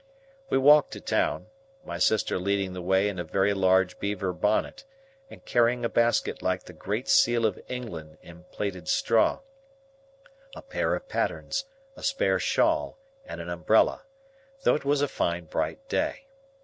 [0.49, 1.45] We walked to town,
[1.85, 4.83] my sister leading the way in a very large beaver bonnet,
[5.29, 9.41] and carrying a basket like the Great Seal of England in plaited Straw,
[10.55, 14.05] a pair of pattens, a spare shawl, and an umbrella,
[14.63, 16.25] though it was a fine bright day.